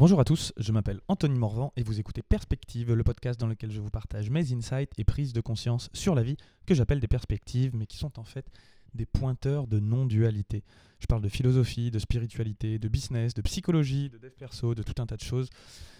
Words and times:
Bonjour 0.00 0.18
à 0.18 0.24
tous, 0.24 0.54
je 0.56 0.72
m'appelle 0.72 1.02
Anthony 1.08 1.38
Morvan 1.38 1.74
et 1.76 1.82
vous 1.82 2.00
écoutez 2.00 2.22
Perspective, 2.22 2.90
le 2.90 3.04
podcast 3.04 3.38
dans 3.38 3.46
lequel 3.46 3.70
je 3.70 3.82
vous 3.82 3.90
partage 3.90 4.30
mes 4.30 4.50
insights 4.54 4.94
et 4.96 5.04
prises 5.04 5.34
de 5.34 5.42
conscience 5.42 5.90
sur 5.92 6.14
la 6.14 6.22
vie 6.22 6.38
que 6.64 6.74
j'appelle 6.74 7.00
des 7.00 7.06
perspectives, 7.06 7.76
mais 7.76 7.84
qui 7.84 7.98
sont 7.98 8.18
en 8.18 8.24
fait 8.24 8.46
des 8.94 9.04
pointeurs 9.04 9.66
de 9.66 9.78
non-dualité. 9.78 10.64
Je 11.00 11.06
parle 11.06 11.20
de 11.20 11.28
philosophie, 11.28 11.90
de 11.90 11.98
spiritualité, 11.98 12.78
de 12.78 12.88
business, 12.88 13.34
de 13.34 13.42
psychologie, 13.42 14.08
de 14.08 14.16
dev 14.16 14.30
perso, 14.30 14.74
de 14.74 14.82
tout 14.82 15.02
un 15.02 15.06
tas 15.06 15.18
de 15.18 15.22
choses, 15.22 15.50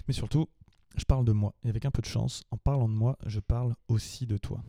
mais 0.09 0.15
surtout, 0.15 0.49
je 0.97 1.05
parle 1.05 1.27
de 1.27 1.33
moi. 1.33 1.55
Et 1.63 1.69
avec 1.69 1.85
un 1.85 1.91
peu 1.91 2.01
de 2.01 2.07
chance, 2.07 2.43
en 2.51 2.57
parlant 2.57 2.89
de 2.89 2.95
moi, 2.95 3.19
je 3.27 3.39
parle 3.39 3.77
aussi 3.89 4.27
de 4.27 4.39
toi. 4.39 4.65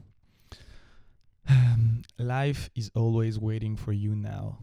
Life 2.20 2.70
is 2.76 2.90
always 2.96 3.38
waiting 3.40 3.78
for 3.78 3.94
you 3.94 4.14
now. 4.14 4.58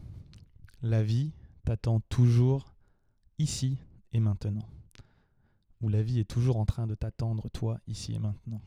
La 0.83 1.01
vie 1.01 1.31
t'attend 1.65 2.01
toujours 2.01 2.75
ici 3.39 3.79
et 4.13 4.19
maintenant. 4.19 4.67
Ou 5.81 5.89
la 5.89 6.01
vie 6.01 6.19
est 6.19 6.29
toujours 6.29 6.57
en 6.57 6.65
train 6.65 6.87
de 6.87 6.95
t'attendre, 6.95 7.49
toi, 7.49 7.79
ici 7.87 8.13
et 8.13 8.19
maintenant. 8.19 8.61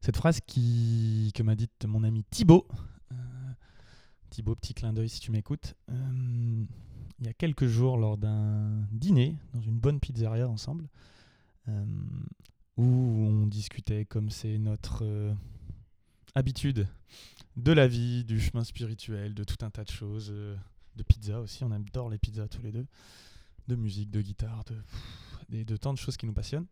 Cette 0.00 0.16
phrase 0.16 0.40
que 0.40 1.42
m'a 1.42 1.54
dite 1.54 1.84
mon 1.86 2.04
ami 2.04 2.24
Thibaut, 2.30 2.66
euh, 3.12 3.14
Thibaut, 4.30 4.54
petit 4.54 4.74
clin 4.74 4.92
d'œil 4.92 5.08
si 5.08 5.20
tu 5.20 5.30
m'écoutes, 5.30 5.74
euh, 5.90 6.64
il 7.20 7.26
y 7.26 7.28
a 7.28 7.32
quelques 7.32 7.66
jours 7.66 7.96
lors 7.96 8.16
d'un 8.16 8.86
dîner 8.92 9.36
dans 9.54 9.60
une 9.60 9.78
bonne 9.78 9.98
pizzeria 9.98 10.48
ensemble, 10.48 10.88
euh, 11.68 11.84
où 12.76 12.84
on 12.84 13.46
discutait 13.46 14.04
comme 14.04 14.30
c'est 14.30 14.58
notre 14.58 15.34
habitude 16.34 16.86
de 17.56 17.72
la 17.72 17.88
vie, 17.88 18.24
du 18.24 18.38
chemin 18.38 18.62
spirituel, 18.62 19.34
de 19.34 19.42
tout 19.42 19.64
un 19.64 19.70
tas 19.70 19.82
de 19.82 19.90
choses, 19.90 20.30
de 20.30 21.02
pizza 21.02 21.40
aussi, 21.40 21.64
on 21.64 21.72
adore 21.72 22.08
les 22.08 22.18
pizzas 22.18 22.46
tous 22.46 22.62
les 22.62 22.70
deux 22.70 22.86
de 23.68 23.76
musique, 23.76 24.10
de 24.10 24.20
guitare, 24.20 24.64
de, 25.50 25.62
de, 25.62 25.76
tant 25.76 25.92
de 25.92 25.98
choses 25.98 26.16
qui 26.16 26.26
nous 26.26 26.32
passionnent. 26.32 26.66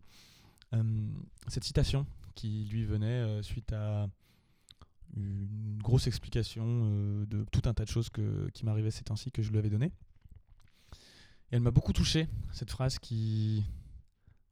Euh, 0.74 1.08
cette 1.46 1.64
citation 1.64 2.06
qui 2.34 2.64
lui 2.64 2.84
venait 2.84 3.06
euh, 3.06 3.42
suite 3.42 3.72
à 3.72 4.08
une 5.16 5.78
grosse 5.80 6.06
explication 6.06 6.64
euh, 6.66 7.26
de 7.26 7.46
tout 7.52 7.62
un 7.66 7.74
tas 7.74 7.84
de 7.84 7.90
choses 7.90 8.10
que, 8.10 8.48
qui 8.50 8.64
m'arrivaient 8.64 8.90
ces 8.90 9.04
temps-ci 9.04 9.30
que 9.30 9.42
je 9.42 9.50
lui 9.50 9.58
avais 9.58 9.70
donné. 9.70 9.92
Et 11.52 11.56
elle 11.56 11.60
m'a 11.60 11.70
beaucoup 11.70 11.92
touché, 11.92 12.28
cette 12.52 12.70
phrase 12.70 12.98
qui... 12.98 13.64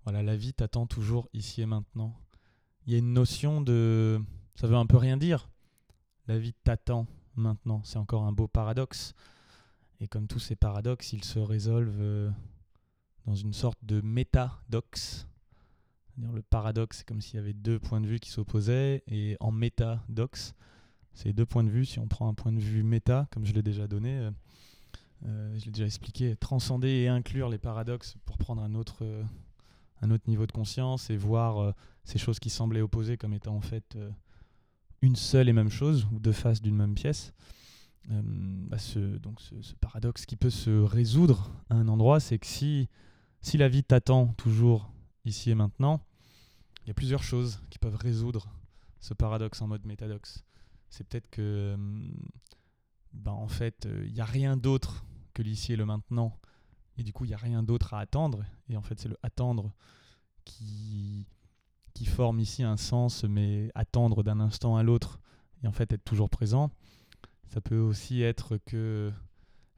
Voilà, 0.04 0.22
la 0.22 0.36
vie 0.36 0.52
t'attend 0.52 0.86
toujours 0.86 1.28
ici 1.32 1.62
et 1.62 1.66
maintenant. 1.66 2.14
Il 2.86 2.92
y 2.92 2.96
a 2.96 2.98
une 2.98 3.12
notion 3.14 3.62
de... 3.62 4.20
Ça 4.54 4.66
veut 4.66 4.76
un 4.76 4.86
peu 4.86 4.98
rien 4.98 5.16
dire. 5.16 5.48
La 6.28 6.38
vie 6.38 6.52
t'attend 6.52 7.06
maintenant. 7.36 7.82
C'est 7.84 7.96
encore 7.96 8.24
un 8.24 8.32
beau 8.32 8.46
paradoxe. 8.46 9.14
Et 10.00 10.08
comme 10.08 10.26
tous 10.26 10.38
ces 10.38 10.56
paradoxes, 10.56 11.12
ils 11.12 11.24
se 11.24 11.38
résolvent 11.38 12.00
euh, 12.00 12.30
dans 13.26 13.34
une 13.34 13.52
sorte 13.52 13.78
de 13.82 14.00
métadoxe. 14.00 15.26
Le 16.32 16.42
paradoxe, 16.42 16.98
c'est 16.98 17.06
comme 17.06 17.20
s'il 17.20 17.36
y 17.36 17.38
avait 17.38 17.54
deux 17.54 17.78
points 17.78 18.00
de 18.00 18.06
vue 18.06 18.20
qui 18.20 18.30
s'opposaient, 18.30 19.02
et 19.08 19.36
en 19.40 19.50
métadoxe, 19.50 20.54
ces 21.12 21.32
deux 21.32 21.46
points 21.46 21.64
de 21.64 21.70
vue, 21.70 21.84
si 21.84 21.98
on 21.98 22.06
prend 22.06 22.28
un 22.28 22.34
point 22.34 22.52
de 22.52 22.60
vue 22.60 22.82
méta, 22.82 23.28
comme 23.32 23.44
je 23.44 23.52
l'ai 23.52 23.62
déjà 23.62 23.86
donné, 23.88 24.18
euh, 24.18 24.30
euh, 25.26 25.58
je 25.58 25.64
l'ai 25.64 25.70
déjà 25.72 25.86
expliqué, 25.86 26.36
transcender 26.36 26.88
et 26.88 27.08
inclure 27.08 27.48
les 27.48 27.58
paradoxes 27.58 28.16
pour 28.24 28.36
prendre 28.38 28.62
un 28.62 28.74
autre, 28.74 29.04
un 30.02 30.10
autre 30.10 30.24
niveau 30.28 30.46
de 30.46 30.52
conscience 30.52 31.10
et 31.10 31.16
voir 31.16 31.74
ces 32.04 32.18
choses 32.18 32.38
qui 32.38 32.50
semblaient 32.50 32.82
opposées 32.82 33.16
comme 33.16 33.32
étant 33.32 33.56
en 33.56 33.62
fait 33.62 33.96
une 35.02 35.16
seule 35.16 35.48
et 35.48 35.52
même 35.52 35.70
chose, 35.70 36.06
ou 36.12 36.18
deux 36.18 36.32
faces 36.32 36.62
d'une 36.62 36.76
même 36.76 36.94
pièce. 36.94 37.32
Euh, 38.10 38.22
ce, 38.78 38.98
donc 38.98 39.40
ce, 39.40 39.74
paradoxe 39.80 40.26
qui 40.26 40.36
peut 40.36 40.50
se 40.50 40.70
résoudre 40.70 41.50
à 41.70 41.74
un 41.74 41.88
endroit, 41.88 42.20
c'est 42.20 42.38
que 42.38 42.46
si, 42.46 42.88
si 43.40 43.56
la 43.56 43.68
vie 43.68 43.82
t'attend 43.82 44.28
toujours 44.34 44.90
ici 45.24 45.50
et 45.50 45.54
maintenant, 45.54 46.00
il 46.84 46.88
y 46.88 46.90
a 46.90 46.94
plusieurs 46.94 47.22
choses 47.22 47.60
qui 47.70 47.78
peuvent 47.78 47.96
résoudre 47.96 48.50
ce 49.00 49.14
paradoxe 49.14 49.62
en 49.62 49.68
mode 49.68 49.86
métadoxe. 49.86 50.44
C'est 50.90 51.06
peut-être 51.06 51.30
que, 51.30 51.76
bah, 53.12 53.32
en 53.32 53.48
fait, 53.48 53.88
il 54.04 54.12
n'y 54.12 54.20
a 54.20 54.26
rien 54.26 54.56
d'autre 54.56 55.04
que 55.32 55.42
l'ici 55.42 55.72
et 55.72 55.76
le 55.76 55.86
maintenant, 55.86 56.38
et 56.96 57.02
du 57.02 57.12
coup, 57.12 57.24
il 57.24 57.28
n'y 57.28 57.34
a 57.34 57.38
rien 57.38 57.62
d'autre 57.62 57.94
à 57.94 58.00
attendre, 58.00 58.44
et 58.68 58.76
en 58.76 58.82
fait, 58.82 59.00
c'est 59.00 59.08
le 59.08 59.16
attendre 59.22 59.72
qui, 60.44 61.26
qui 61.94 62.04
forme 62.04 62.38
ici 62.38 62.62
un 62.62 62.76
sens, 62.76 63.24
mais 63.24 63.70
attendre 63.74 64.22
d'un 64.22 64.40
instant 64.40 64.76
à 64.76 64.82
l'autre, 64.82 65.18
et 65.62 65.66
en 65.66 65.72
fait, 65.72 65.92
être 65.92 66.04
toujours 66.04 66.28
présent. 66.28 66.70
Ça 67.54 67.60
peut 67.60 67.78
aussi 67.78 68.20
être 68.20 68.56
que 68.56 69.12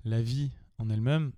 la 0.07 0.23
vie 0.23 0.51
en 0.79 0.89
elle-même, 0.89 1.33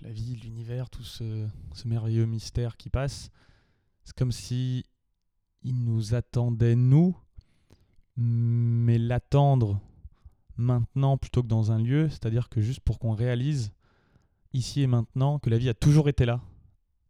la 0.00 0.12
vie, 0.12 0.36
l'univers, 0.36 0.90
tout 0.90 1.02
ce, 1.02 1.48
merveilleux 1.84 2.24
mystère 2.24 2.76
qui 2.76 2.88
passe, 2.88 3.32
c'est 4.04 4.14
comme 4.14 4.30
si 4.30 4.84
il 5.62 5.82
nous 5.82 6.14
attendait 6.14 6.76
nous, 6.76 7.18
mais 8.16 8.96
l'attendre 8.96 9.80
maintenant 10.56 11.16
plutôt 11.16 11.42
que 11.42 11.48
dans 11.48 11.72
un 11.72 11.82
lieu, 11.82 12.08
c'est-à-dire 12.08 12.48
que 12.48 12.60
juste 12.60 12.78
pour 12.78 13.00
qu'on 13.00 13.12
réalise 13.12 13.72
ici 14.52 14.82
et 14.82 14.86
maintenant 14.86 15.40
que 15.40 15.50
la 15.50 15.58
vie 15.58 15.68
a 15.68 15.74
toujours 15.74 16.08
été 16.08 16.26
là, 16.26 16.40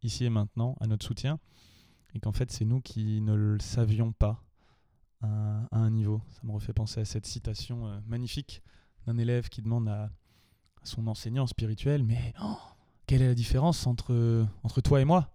ici 0.01 0.25
et 0.25 0.31
maintenant, 0.31 0.75
à 0.79 0.87
notre 0.87 1.05
soutien, 1.05 1.39
et 2.15 2.19
qu'en 2.19 2.31
fait 2.31 2.49
c'est 2.49 2.65
nous 2.65 2.81
qui 2.81 3.21
ne 3.21 3.35
le 3.35 3.59
savions 3.59 4.13
pas 4.13 4.46
à, 5.21 5.67
un 5.71 5.89
niveau. 5.89 6.21
Ça 6.29 6.41
me 6.43 6.51
refait 6.51 6.73
penser 6.73 7.01
à 7.01 7.05
cette 7.05 7.25
citation 7.25 7.87
euh, 7.87 7.99
magnifique 8.05 8.61
d'un 9.05 9.17
élève 9.17 9.49
qui 9.49 9.61
demande 9.61 9.87
à, 9.87 10.09
son 10.83 11.07
enseignant 11.07 11.47
spirituel, 11.47 12.03
mais 12.03 12.33
oh, 12.41 12.57
quelle 13.05 13.21
est 13.21 13.27
la 13.27 13.35
différence 13.35 13.85
entre, 13.87 14.47
toi 14.83 15.01
et 15.01 15.05
moi? 15.05 15.29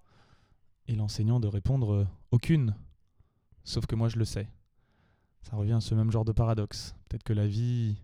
Et 0.88 0.94
l'enseignant 0.94 1.40
de 1.40 1.46
répondre, 1.46 1.92
euh, 1.92 2.06
aucune, 2.30 2.74
sauf 3.64 3.86
que 3.86 3.94
moi 3.94 4.08
je 4.08 4.18
le 4.18 4.24
sais. 4.24 4.48
Ça 5.42 5.56
revient 5.56 5.74
à 5.74 5.80
ce 5.80 5.94
même 5.94 6.10
genre 6.10 6.24
de 6.24 6.32
paradoxe. 6.32 6.94
Peut-être 7.08 7.22
que 7.22 7.32
la 7.32 7.46
vie 7.46 7.96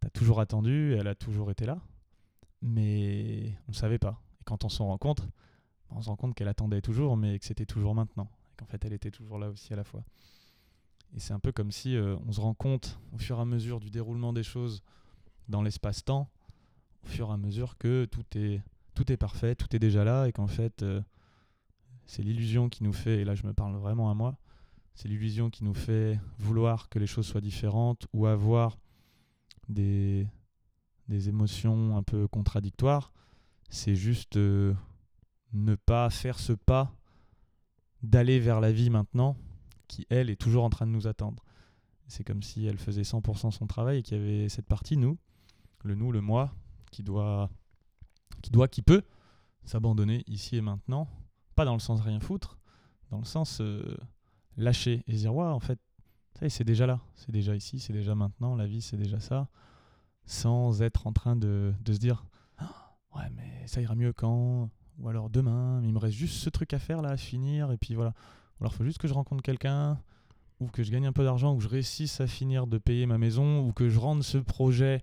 t'a 0.00 0.10
toujours 0.10 0.40
attendu, 0.40 0.94
elle 0.98 1.06
a 1.06 1.14
toujours 1.14 1.50
été 1.50 1.66
là, 1.66 1.78
mais 2.62 3.56
on 3.68 3.72
ne 3.72 3.76
savait 3.76 3.98
pas. 3.98 4.20
Et 4.40 4.44
quand 4.44 4.64
on 4.64 4.68
s'en 4.68 4.86
rend 4.86 4.98
compte, 4.98 5.26
on 5.90 6.02
se 6.02 6.08
rend 6.08 6.16
compte 6.16 6.34
qu'elle 6.34 6.48
attendait 6.48 6.82
toujours, 6.82 7.16
mais 7.16 7.38
que 7.38 7.44
c'était 7.44 7.66
toujours 7.66 7.94
maintenant. 7.94 8.28
Et 8.50 8.56
qu'en 8.56 8.66
fait, 8.66 8.84
elle 8.84 8.92
était 8.92 9.10
toujours 9.10 9.38
là 9.38 9.50
aussi 9.50 9.72
à 9.72 9.76
la 9.76 9.84
fois. 9.84 10.02
Et 11.14 11.20
c'est 11.20 11.32
un 11.32 11.38
peu 11.38 11.52
comme 11.52 11.72
si 11.72 11.96
euh, 11.96 12.16
on 12.26 12.32
se 12.32 12.40
rend 12.40 12.54
compte 12.54 12.98
au 13.12 13.18
fur 13.18 13.38
et 13.38 13.40
à 13.40 13.44
mesure 13.44 13.80
du 13.80 13.90
déroulement 13.90 14.32
des 14.32 14.42
choses 14.42 14.82
dans 15.48 15.62
l'espace-temps, 15.62 16.28
au 17.04 17.06
fur 17.06 17.30
et 17.30 17.32
à 17.32 17.36
mesure 17.36 17.78
que 17.78 18.04
tout 18.06 18.24
est, 18.34 18.62
tout 18.94 19.10
est 19.10 19.16
parfait, 19.16 19.54
tout 19.54 19.74
est 19.74 19.78
déjà 19.78 20.04
là, 20.04 20.26
et 20.26 20.32
qu'en 20.32 20.46
fait, 20.46 20.82
euh, 20.82 21.00
c'est 22.04 22.22
l'illusion 22.22 22.68
qui 22.68 22.84
nous 22.84 22.92
fait, 22.92 23.20
et 23.20 23.24
là 23.24 23.34
je 23.34 23.46
me 23.46 23.52
parle 23.52 23.76
vraiment 23.76 24.10
à 24.10 24.14
moi, 24.14 24.36
c'est 24.94 25.08
l'illusion 25.08 25.50
qui 25.50 25.62
nous 25.64 25.74
fait 25.74 26.18
vouloir 26.38 26.88
que 26.88 26.98
les 26.98 27.06
choses 27.06 27.26
soient 27.26 27.40
différentes 27.40 28.06
ou 28.12 28.26
avoir 28.26 28.78
des, 29.68 30.26
des 31.08 31.28
émotions 31.28 31.96
un 31.96 32.02
peu 32.02 32.26
contradictoires. 32.28 33.12
C'est 33.68 33.94
juste 33.94 34.36
euh, 34.36 34.74
ne 35.52 35.74
pas 35.74 36.08
faire 36.10 36.38
ce 36.38 36.52
pas 36.52 36.92
d'aller 38.02 38.40
vers 38.40 38.60
la 38.60 38.72
vie 38.72 38.90
maintenant 38.90 39.36
qui, 39.88 40.06
elle, 40.10 40.30
est 40.30 40.40
toujours 40.40 40.64
en 40.64 40.70
train 40.70 40.86
de 40.86 40.92
nous 40.92 41.06
attendre. 41.06 41.44
C'est 42.08 42.24
comme 42.24 42.42
si 42.42 42.66
elle 42.66 42.78
faisait 42.78 43.02
100% 43.02 43.50
son 43.50 43.66
travail 43.66 43.98
et 43.98 44.02
qu'il 44.02 44.16
y 44.16 44.20
avait 44.20 44.48
cette 44.48 44.66
partie, 44.66 44.96
nous, 44.96 45.18
le 45.82 45.94
nous, 45.94 46.12
le 46.12 46.20
moi, 46.20 46.54
qui 46.90 47.02
doit, 47.02 47.50
qui 48.42 48.50
doit, 48.50 48.68
qui 48.68 48.82
peut 48.82 49.02
s'abandonner 49.64 50.22
ici 50.26 50.56
et 50.56 50.60
maintenant. 50.60 51.08
Pas 51.54 51.64
dans 51.64 51.74
le 51.74 51.80
sens 51.80 52.00
rien 52.00 52.20
foutre, 52.20 52.58
dans 53.10 53.18
le 53.18 53.24
sens 53.24 53.60
euh, 53.60 53.96
lâcher 54.56 55.02
et 55.06 55.12
dire, 55.14 55.34
ouais, 55.34 55.46
en 55.46 55.60
fait, 55.60 55.80
c'est 56.48 56.64
déjà 56.64 56.86
là, 56.86 57.00
c'est 57.14 57.32
déjà 57.32 57.56
ici, 57.56 57.80
c'est 57.80 57.92
déjà 57.92 58.14
maintenant, 58.14 58.54
la 58.56 58.66
vie, 58.66 58.82
c'est 58.82 58.96
déjà 58.96 59.20
ça, 59.20 59.48
sans 60.26 60.82
être 60.82 61.06
en 61.06 61.12
train 61.12 61.36
de, 61.36 61.72
se 61.86 61.92
dire, 61.92 62.26
ouais, 63.16 63.28
mais 63.34 63.66
ça 63.66 63.80
ira 63.80 63.94
mieux 63.94 64.12
quand, 64.12 64.70
ou 64.98 65.08
alors 65.08 65.30
demain, 65.30 65.80
il 65.82 65.92
me 65.92 65.98
reste 65.98 66.16
juste 66.16 66.36
ce 66.36 66.50
truc 66.50 66.72
à 66.74 66.78
faire 66.78 67.02
là, 67.02 67.10
à 67.10 67.16
finir, 67.16 67.72
et 67.72 67.78
puis 67.78 67.94
voilà. 67.94 68.14
Alors 68.60 68.72
il 68.72 68.76
faut 68.76 68.84
juste 68.84 68.98
que 68.98 69.08
je 69.08 69.14
rencontre 69.14 69.42
quelqu'un, 69.42 69.98
ou 70.60 70.68
que 70.68 70.82
je 70.82 70.90
gagne 70.90 71.06
un 71.06 71.12
peu 71.12 71.24
d'argent, 71.24 71.54
ou 71.54 71.58
que 71.58 71.64
je 71.64 71.68
réussisse 71.68 72.20
à 72.20 72.26
finir 72.26 72.66
de 72.66 72.78
payer 72.78 73.06
ma 73.06 73.18
maison, 73.18 73.66
ou 73.66 73.72
que 73.72 73.88
je 73.88 73.98
rende 73.98 74.22
ce 74.22 74.38
projet 74.38 75.02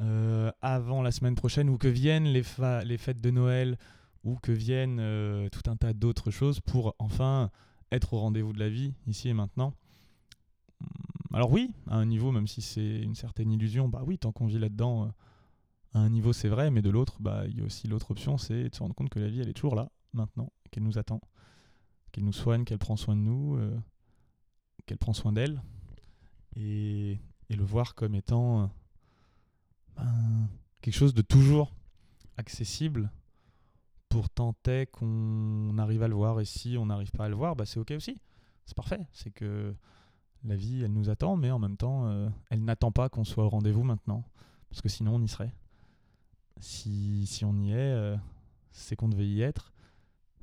euh, 0.00 0.50
avant 0.62 1.02
la 1.02 1.10
semaine 1.10 1.34
prochaine, 1.34 1.68
ou 1.68 1.76
que 1.76 1.88
viennent 1.88 2.24
les, 2.24 2.42
fêtes 2.42 3.20
de 3.20 3.30
Noël, 3.30 3.78
ou 4.24 4.36
que 4.36 4.52
viennent 4.52 5.00
euh, 5.00 5.48
tout 5.50 5.70
un 5.70 5.76
tas 5.76 5.92
d'autres 5.92 6.30
choses 6.30 6.60
pour 6.60 6.94
enfin 6.98 7.50
être 7.92 8.14
au 8.14 8.18
rendez-vous 8.18 8.52
de 8.52 8.58
la 8.58 8.68
vie, 8.68 8.94
ici 9.06 9.28
et 9.28 9.34
maintenant. 9.34 9.74
Hum, 10.80 10.88
alors 11.34 11.50
oui, 11.50 11.70
à 11.88 11.96
un 11.96 12.06
niveau, 12.06 12.32
même 12.32 12.46
si 12.46 12.62
c'est 12.62 13.00
une 13.00 13.14
certaine 13.14 13.52
illusion, 13.52 13.88
bah 13.88 14.02
oui, 14.06 14.18
tant 14.18 14.32
qu'on 14.32 14.46
vit 14.46 14.58
là-dedans, 14.58 15.04
euh, 15.04 15.08
à 15.94 15.98
un 15.98 16.08
niveau 16.08 16.32
c'est 16.32 16.48
vrai, 16.48 16.70
mais 16.70 16.80
de 16.80 16.90
l'autre, 16.90 17.16
bah 17.20 17.44
il 17.48 17.58
y 17.58 17.60
a 17.60 17.64
aussi 17.64 17.86
l'autre 17.86 18.10
option, 18.10 18.38
c'est 18.38 18.70
de 18.70 18.74
se 18.74 18.80
rendre 18.80 18.94
compte 18.94 19.10
que 19.10 19.18
la 19.18 19.28
vie 19.28 19.40
elle 19.40 19.48
est 19.48 19.54
toujours 19.54 19.74
là, 19.74 19.90
maintenant, 20.14 20.50
qu'elle 20.70 20.84
nous 20.84 20.96
attend 20.96 21.20
nous 22.24 22.32
soigne, 22.32 22.64
qu'elle 22.64 22.78
prend 22.78 22.96
soin 22.96 23.16
de 23.16 23.20
nous, 23.20 23.56
euh, 23.56 23.76
qu'elle 24.86 24.98
prend 24.98 25.12
soin 25.12 25.32
d'elle, 25.32 25.62
et, 26.56 27.18
le 27.50 27.64
voir 27.64 27.94
comme 27.94 28.14
étant 28.14 28.70
ben, 29.96 30.48
quelque 30.82 30.94
chose 30.94 31.14
de 31.14 31.22
toujours 31.22 31.74
accessible 32.36 33.10
pour 34.08 34.30
tenter 34.30 34.86
qu'on 34.86 35.76
arrive 35.78 36.02
à 36.02 36.08
le 36.08 36.14
voir. 36.14 36.40
Et 36.40 36.44
si 36.44 36.76
on 36.78 36.86
n'arrive 36.86 37.10
pas 37.10 37.26
à 37.26 37.28
le 37.28 37.34
voir, 37.34 37.56
bah, 37.56 37.66
c'est 37.66 37.80
ok 37.80 37.92
aussi. 37.92 38.20
C'est 38.64 38.76
parfait. 38.76 39.00
C'est 39.12 39.30
que 39.30 39.74
la 40.44 40.56
vie, 40.56 40.82
elle 40.82 40.92
nous 40.92 41.10
attend, 41.10 41.36
mais 41.36 41.50
en 41.50 41.58
même 41.58 41.76
temps, 41.76 42.06
euh, 42.06 42.28
elle 42.50 42.64
n'attend 42.64 42.92
pas 42.92 43.08
qu'on 43.08 43.24
soit 43.24 43.44
au 43.44 43.48
rendez-vous 43.48 43.82
maintenant. 43.82 44.24
Parce 44.70 44.82
que 44.82 44.88
sinon, 44.88 45.16
on 45.16 45.22
y 45.22 45.28
serait. 45.28 45.52
Si, 46.60 47.42
on 47.44 47.56
y 47.58 47.70
est, 47.70 47.74
euh, 47.74 48.16
c'est 48.72 48.96
qu'on 48.96 49.08
devait 49.08 49.26
y 49.26 49.42
être. 49.42 49.72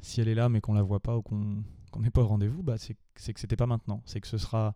Si 0.01 0.21
elle 0.21 0.27
est 0.27 0.35
là, 0.35 0.49
mais 0.49 0.61
qu'on 0.61 0.73
la 0.73 0.83
voit 0.83 0.99
pas 0.99 1.17
ou 1.17 1.21
qu'on 1.21 1.63
n'est 1.99 2.11
pas 2.11 2.21
au 2.21 2.27
rendez-vous, 2.27 2.63
bah, 2.63 2.77
c'est 2.77 2.95
que 3.33 3.39
c'était 3.39 3.55
pas 3.55 3.67
maintenant. 3.67 4.01
C'est 4.05 4.21
que 4.21 4.27
ce 4.27 4.37
sera 4.37 4.75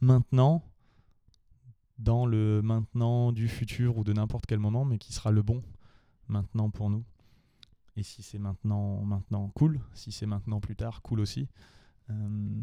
maintenant, 0.00 0.64
dans 1.98 2.26
le 2.26 2.60
maintenant 2.62 3.32
du 3.32 3.48
futur 3.48 3.98
ou 3.98 4.04
de 4.04 4.12
n'importe 4.12 4.46
quel 4.46 4.58
moment, 4.58 4.84
mais 4.84 4.98
qui 4.98 5.12
sera 5.12 5.30
le 5.30 5.42
bon 5.42 5.62
maintenant 6.28 6.70
pour 6.70 6.90
nous. 6.90 7.04
Et 7.96 8.02
si 8.02 8.22
c'est 8.22 8.38
maintenant, 8.38 9.02
maintenant, 9.02 9.50
cool. 9.54 9.80
Si 9.94 10.10
c'est 10.10 10.26
maintenant 10.26 10.60
plus 10.60 10.74
tard, 10.74 11.02
cool 11.02 11.20
aussi. 11.20 11.48
Euh, 12.10 12.62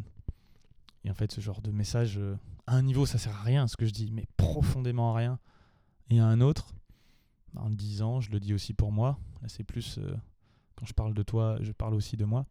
et 1.04 1.12
en 1.12 1.14
fait, 1.14 1.32
ce 1.32 1.40
genre 1.40 1.62
de 1.62 1.72
message, 1.72 2.18
euh, 2.18 2.36
à 2.68 2.76
un 2.76 2.82
niveau, 2.82 3.06
ça 3.06 3.18
sert 3.18 3.36
à 3.36 3.44
rien 3.44 3.68
ce 3.68 3.78
que 3.78 3.86
je 3.86 3.92
dis, 3.92 4.12
mais 4.12 4.28
profondément 4.38 5.14
à 5.14 5.18
rien. 5.18 5.40
Et 6.10 6.20
à 6.20 6.26
un 6.26 6.42
autre, 6.42 6.74
en 7.56 7.70
le 7.70 7.76
disant, 7.76 8.20
je 8.20 8.32
le 8.32 8.40
dis 8.40 8.54
aussi 8.54 8.74
pour 8.74 8.92
moi. 8.92 9.18
Là, 9.42 9.48
c'est 9.48 9.64
plus 9.64 9.98
euh, 9.98 10.16
quand 10.76 10.86
je 10.86 10.94
parle 10.94 11.14
de 11.14 11.24
toi, 11.24 11.58
je 11.62 11.72
parle 11.72 11.94
aussi 11.94 12.18
de 12.18 12.26
moi. 12.26 12.46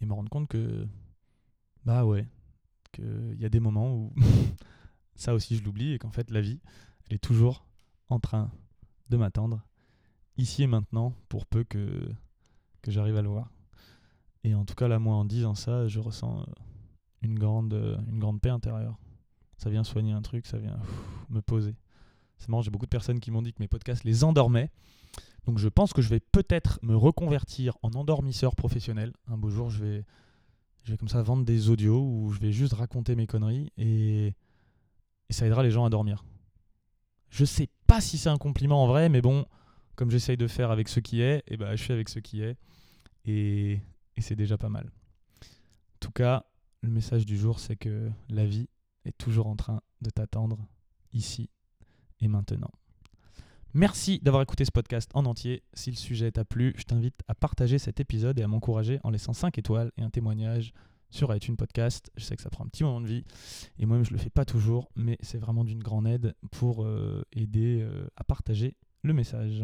Et 0.00 0.06
me 0.06 0.12
rendre 0.12 0.30
compte 0.30 0.48
que, 0.48 0.86
bah 1.84 2.04
ouais, 2.04 2.26
qu'il 2.92 3.40
y 3.40 3.44
a 3.44 3.48
des 3.48 3.60
moments 3.60 3.94
où 3.94 4.12
ça 5.14 5.34
aussi 5.34 5.56
je 5.56 5.64
l'oublie 5.64 5.92
et 5.92 5.98
qu'en 5.98 6.10
fait, 6.10 6.30
la 6.30 6.40
vie, 6.40 6.60
elle 7.08 7.16
est 7.16 7.18
toujours 7.18 7.66
en 8.08 8.20
train 8.20 8.50
de 9.08 9.16
m'attendre 9.16 9.62
ici 10.36 10.62
et 10.62 10.66
maintenant, 10.66 11.14
pour 11.28 11.46
peu 11.46 11.64
que, 11.64 12.08
que 12.82 12.90
j'arrive 12.90 13.16
à 13.16 13.22
le 13.22 13.28
voir. 13.28 13.50
Et 14.44 14.54
en 14.54 14.64
tout 14.64 14.74
cas, 14.74 14.88
là, 14.88 14.98
moi, 14.98 15.14
en 15.16 15.24
disant 15.24 15.54
ça, 15.54 15.88
je 15.88 15.98
ressens 15.98 16.40
euh, 16.40 16.44
une 17.22 17.38
grande, 17.38 17.74
euh, 17.74 17.98
une 18.08 18.18
grande 18.18 18.40
paix 18.40 18.50
intérieure. 18.50 18.98
Ça 19.56 19.70
vient 19.70 19.84
soigner 19.84 20.12
un 20.12 20.22
truc, 20.22 20.46
ça 20.46 20.58
vient 20.58 20.78
me 21.30 21.40
poser. 21.40 21.74
C'est 22.38 22.48
marrant, 22.48 22.62
j'ai 22.62 22.70
beaucoup 22.70 22.84
de 22.84 22.90
personnes 22.90 23.20
qui 23.20 23.30
m'ont 23.30 23.42
dit 23.42 23.52
que 23.52 23.60
mes 23.60 23.68
podcasts 23.68 24.04
les 24.04 24.22
endormaient. 24.22 24.70
Donc 25.46 25.58
je 25.58 25.68
pense 25.68 25.92
que 25.92 26.02
je 26.02 26.08
vais 26.08 26.20
peut-être 26.20 26.78
me 26.82 26.96
reconvertir 26.96 27.78
en 27.82 27.92
endormisseur 27.92 28.56
professionnel. 28.56 29.12
Un 29.28 29.38
beau 29.38 29.48
jour, 29.48 29.70
je 29.70 29.84
vais, 29.84 30.04
je 30.82 30.90
vais 30.90 30.98
comme 30.98 31.08
ça 31.08 31.22
vendre 31.22 31.44
des 31.44 31.70
audios 31.70 32.02
où 32.02 32.32
je 32.32 32.40
vais 32.40 32.52
juste 32.52 32.72
raconter 32.72 33.14
mes 33.14 33.26
conneries 33.26 33.72
et, 33.76 34.34
ça 35.30 35.44
aidera 35.46 35.64
les 35.64 35.72
gens 35.72 35.84
à 35.84 35.90
dormir. 35.90 36.24
Je 37.30 37.44
sais 37.44 37.68
pas 37.88 38.00
si 38.00 38.16
c'est 38.16 38.28
un 38.28 38.36
compliment 38.36 38.84
en 38.84 38.86
vrai, 38.86 39.08
mais 39.08 39.20
bon, 39.20 39.44
comme 39.96 40.08
j'essaye 40.08 40.36
de 40.36 40.46
faire 40.46 40.70
avec 40.70 40.88
ce 40.88 41.00
qui 41.00 41.20
est, 41.20 41.38
et 41.38 41.54
eh 41.54 41.56
ben, 41.56 41.74
je 41.74 41.82
fais 41.82 41.92
avec 41.92 42.08
ce 42.08 42.20
qui 42.20 42.42
est. 42.42 42.56
Et 43.24 43.80
c'est 44.18 44.36
déjà 44.36 44.56
pas 44.56 44.68
mal. 44.68 44.92
En 45.42 45.98
tout 45.98 46.12
cas, 46.12 46.44
le 46.82 46.90
message 46.90 47.26
du 47.26 47.36
jour, 47.36 47.58
c'est 47.58 47.74
que 47.74 48.08
la 48.28 48.46
vie 48.46 48.68
est 49.04 49.18
toujours 49.18 49.48
en 49.48 49.56
train 49.56 49.80
de 50.00 50.10
t'attendre 50.10 50.64
ici 51.12 51.50
et 52.20 52.28
maintenant. 52.28 52.70
Merci 53.76 54.20
d'avoir 54.22 54.42
écouté 54.42 54.64
ce 54.64 54.70
podcast 54.70 55.10
en 55.12 55.26
entier. 55.26 55.62
Si 55.74 55.90
le 55.90 55.96
sujet 55.96 56.32
t'a 56.32 56.46
plu, 56.46 56.72
je 56.78 56.84
t'invite 56.84 57.20
à 57.28 57.34
partager 57.34 57.76
cet 57.76 58.00
épisode 58.00 58.38
et 58.38 58.42
à 58.42 58.48
m'encourager 58.48 59.00
en 59.04 59.10
laissant 59.10 59.34
5 59.34 59.58
étoiles 59.58 59.92
et 59.98 60.02
un 60.02 60.08
témoignage 60.08 60.72
sur 61.10 61.36
iTunes 61.36 61.56
Podcast. 61.56 62.10
Je 62.16 62.24
sais 62.24 62.36
que 62.36 62.42
ça 62.42 62.48
prend 62.48 62.64
un 62.64 62.68
petit 62.68 62.84
moment 62.84 63.02
de 63.02 63.06
vie 63.06 63.24
et 63.78 63.84
moi-même 63.84 64.06
je 64.06 64.12
le 64.12 64.16
fais 64.16 64.30
pas 64.30 64.46
toujours, 64.46 64.88
mais 64.96 65.18
c'est 65.20 65.36
vraiment 65.36 65.62
d'une 65.62 65.82
grande 65.82 66.06
aide 66.06 66.34
pour 66.52 66.86
euh, 66.86 67.22
aider 67.32 67.82
euh, 67.82 68.08
à 68.16 68.24
partager 68.24 68.78
le 69.02 69.12
message. 69.12 69.62